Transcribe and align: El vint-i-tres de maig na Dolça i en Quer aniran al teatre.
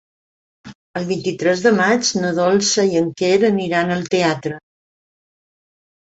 El 0.99 1.03
vint-i-tres 1.09 1.59
de 1.65 1.71
maig 1.79 2.07
na 2.23 2.31
Dolça 2.39 2.85
i 2.93 2.97
en 3.01 3.11
Quer 3.19 3.29
aniran 3.51 3.91
al 3.97 4.01
teatre. 4.15 4.55